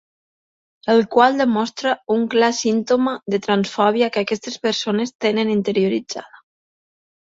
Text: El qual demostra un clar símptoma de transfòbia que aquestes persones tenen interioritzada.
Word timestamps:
El 0.93 1.03
qual 1.15 1.37
demostra 1.41 1.91
un 2.17 2.25
clar 2.35 2.51
símptoma 2.61 3.15
de 3.37 3.43
transfòbia 3.47 4.11
que 4.17 4.27
aquestes 4.27 4.61
persones 4.69 5.17
tenen 5.29 5.57
interioritzada. 5.61 6.47